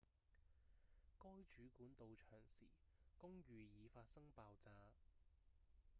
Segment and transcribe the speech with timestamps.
[1.23, 2.65] 該主管到場時
[3.19, 4.71] 公寓已發生爆炸